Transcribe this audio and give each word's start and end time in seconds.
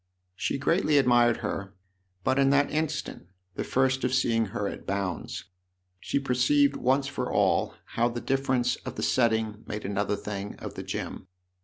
She 0.35 0.57
greatly 0.57 0.97
admired 0.97 1.37
her, 1.45 1.75
but 2.23 2.39
in 2.39 2.49
that 2.49 2.71
instant, 2.71 3.27
the 3.53 3.63
first 3.63 4.03
of 4.03 4.15
seeing 4.15 4.45
her 4.45 4.67
at 4.67 4.87
Bounds, 4.87 5.43
she 5.99 6.17
perceived 6.17 6.75
once 6.75 7.05
for 7.05 7.31
all 7.31 7.75
how 7.93 8.09
the 8.09 8.19
differ 8.19 8.55
ence 8.55 8.77
of 8.77 8.95
the 8.95 9.03
setting 9.03 9.63
made 9.67 9.85
another 9.85 10.15
thing 10.15 10.55
of 10.55 10.73
the 10.73 10.81
gem. 10.81 11.27